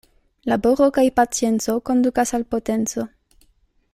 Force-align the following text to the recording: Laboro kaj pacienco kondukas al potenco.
Laboro 0.51 0.87
kaj 0.95 1.03
pacienco 1.19 1.77
kondukas 1.91 2.35
al 2.39 2.47
potenco. 2.55 3.07